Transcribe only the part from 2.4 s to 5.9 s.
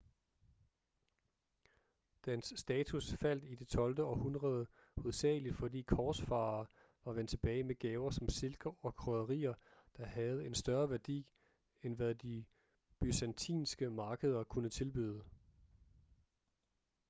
status faldt i det tolvte århundrede hovedsageligt fordi